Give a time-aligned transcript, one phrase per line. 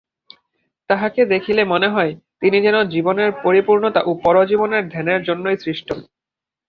[0.89, 2.11] তাঁহাকে দেখিলে মনে হয়,
[2.41, 5.89] তিনি যেন জীবনের পরিপূর্ণতা এবং পরজীবনের ধ্যানের জন্যই সৃষ্ট।